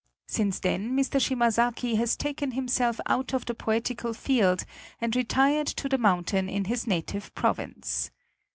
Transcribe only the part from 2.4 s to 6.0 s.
himself out of the poetical field and retired to the